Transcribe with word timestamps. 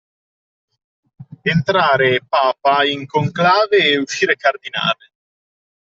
Entrare 1.53 2.21
papa 2.27 2.83
in 2.87 3.05
conclave 3.05 3.91
e 3.91 3.97
uscire 3.99 4.35
cardinale. 4.35 5.11